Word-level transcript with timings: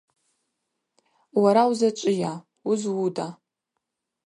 Уара 1.41 1.61
узачӏвыйа, 1.71 2.33
уызууда? 2.69 3.27